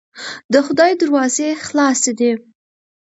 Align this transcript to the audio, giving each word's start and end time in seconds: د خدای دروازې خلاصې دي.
د 0.53 0.55
خدای 0.65 0.91
دروازې 1.01 1.49
خلاصې 1.65 2.11
دي. 2.19 2.31